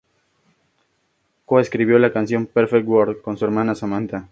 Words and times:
Coescribió 1.45 1.99
la 1.99 2.11
canción 2.11 2.47
"Perfect 2.47 2.87
World" 2.87 3.21
con 3.21 3.37
su 3.37 3.45
hermana 3.45 3.75
Samantha. 3.75 4.19